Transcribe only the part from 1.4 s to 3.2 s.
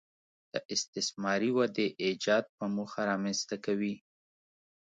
ودې ایجاد په موخه